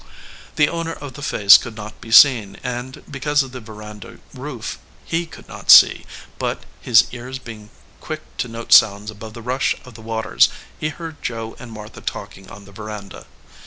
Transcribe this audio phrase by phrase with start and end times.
[0.55, 4.17] The owner of the face could not be seen, and, be cause of the veranda
[4.33, 6.07] roof, he could not see,
[6.39, 10.89] but, his ears being quick to note sounds above the rush of the waters, he
[10.89, 13.27] heard Joe and Martha talking on the veranda.